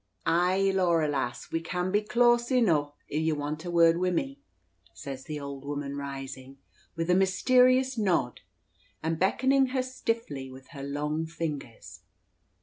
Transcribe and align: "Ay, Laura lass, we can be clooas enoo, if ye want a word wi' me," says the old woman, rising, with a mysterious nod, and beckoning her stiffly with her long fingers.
"Ay, 0.25 0.71
Laura 0.73 1.07
lass, 1.07 1.51
we 1.51 1.59
can 1.61 1.91
be 1.91 2.01
clooas 2.01 2.49
enoo, 2.49 2.91
if 3.07 3.21
ye 3.21 3.31
want 3.33 3.63
a 3.65 3.69
word 3.69 3.99
wi' 3.99 4.09
me," 4.09 4.39
says 4.95 5.25
the 5.25 5.39
old 5.39 5.63
woman, 5.63 5.95
rising, 5.95 6.57
with 6.95 7.07
a 7.11 7.13
mysterious 7.13 7.99
nod, 7.99 8.41
and 9.03 9.19
beckoning 9.19 9.67
her 9.67 9.83
stiffly 9.83 10.49
with 10.49 10.69
her 10.69 10.81
long 10.81 11.27
fingers. 11.27 11.99